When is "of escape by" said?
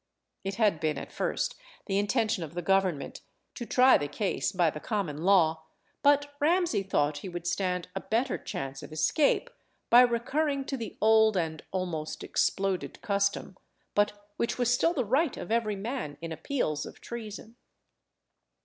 8.81-10.01